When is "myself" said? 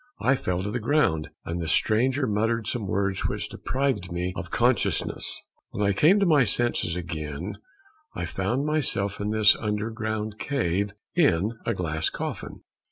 8.65-9.21